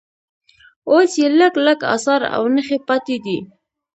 اوس 0.89 1.11
یې 1.21 1.27
لږ 1.39 1.53
لږ 1.65 1.79
اثار 1.95 2.21
او 2.35 2.43
نښې 2.55 2.77
پاتې 2.87 3.15
دي. 3.25 3.37